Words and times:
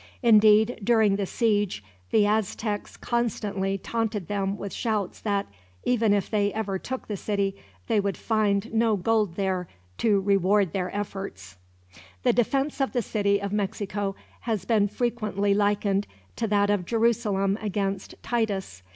Indeed, 0.23 0.79
during 0.83 1.15
the 1.17 1.27
siege 1.27 1.83
the 2.09 2.25
Aztecs 2.25 2.97
constantly 2.97 3.77
taunted 3.77 4.27
them 4.29 4.57
with 4.57 4.73
shouts 4.73 5.19
that, 5.21 5.45
even 5.83 6.11
if 6.11 6.27
they 6.27 6.51
ever 6.53 6.79
took 6.79 7.07
the 7.07 7.15
city, 7.15 7.55
they 7.85 7.99
would 7.99 8.17
find 8.17 8.73
no 8.73 8.95
gold 8.97 9.35
there 9.35 9.67
to 9.99 10.19
reward 10.21 10.73
their 10.73 10.89
efforts. 10.95 11.55
The 12.23 12.33
defense 12.33 12.81
of 12.81 12.93
the 12.93 13.03
city 13.03 13.39
of 13.39 13.53
Mexico 13.53 14.15
has 14.39 14.65
been 14.65 14.87
frequently 14.87 15.53
likened 15.53 16.07
to 16.35 16.47
that 16.47 16.71
of 16.71 16.83
Jerusalem 16.87 17.55
against 17.61 18.15
Titus. 18.23 18.81